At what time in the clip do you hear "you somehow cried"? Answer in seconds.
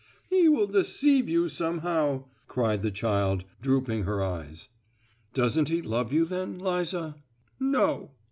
1.29-2.81